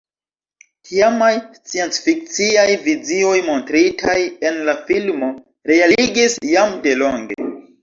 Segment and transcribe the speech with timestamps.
[0.91, 4.17] Tiamaj sciencfikciaj vizioj montritaj
[4.51, 5.31] en la filmo
[5.75, 7.43] realigis jam delonge.